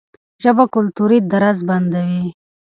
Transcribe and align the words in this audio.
ژبه 0.43 0.63
کلتوري 0.75 1.19
درز 1.31 1.57
بندوي. 1.67 2.23